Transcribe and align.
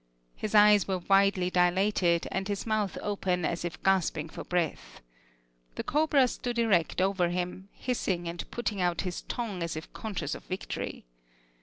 His 0.35 0.55
eyes 0.55 0.87
were 0.87 0.97
widely 0.97 1.51
dilated, 1.51 2.27
and 2.31 2.47
his 2.47 2.65
mouth 2.65 2.97
open 3.03 3.45
as 3.45 3.63
if 3.63 3.83
gasping 3.83 4.29
for 4.29 4.43
breath. 4.43 4.99
The 5.75 5.83
cobra 5.83 6.27
stood 6.27 6.57
erect 6.57 6.99
over 7.01 7.29
him, 7.29 7.69
hissing 7.73 8.27
and 8.27 8.49
putting 8.49 8.81
out 8.81 9.01
his 9.01 9.21
tongue 9.21 9.61
as 9.61 9.75
if 9.75 9.93
conscious 9.93 10.33
of 10.33 10.43
victory. 10.45 11.05